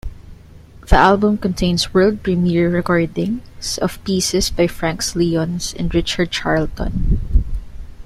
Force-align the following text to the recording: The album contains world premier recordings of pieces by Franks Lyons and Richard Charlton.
The 0.87 0.95
album 0.95 1.37
contains 1.37 1.93
world 1.93 2.23
premier 2.23 2.71
recordings 2.71 3.77
of 3.83 4.03
pieces 4.03 4.49
by 4.49 4.65
Franks 4.65 5.15
Lyons 5.15 5.75
and 5.77 5.93
Richard 5.93 6.31
Charlton. 6.31 7.43